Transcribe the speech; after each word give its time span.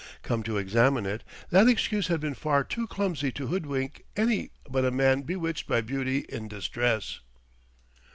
Come 0.23 0.41
to 0.41 0.57
examine 0.57 1.05
it, 1.05 1.23
that 1.51 1.67
excuse 1.67 2.07
had 2.07 2.19
been 2.19 2.33
far 2.33 2.63
too 2.63 2.87
clumsy 2.87 3.31
to 3.33 3.45
hoodwink 3.45 4.03
any 4.17 4.49
but 4.67 4.83
a 4.83 4.89
man 4.89 5.21
bewitched 5.21 5.67
by 5.67 5.81
beauty 5.81 6.25
in 6.27 6.47
distress. 6.47 7.19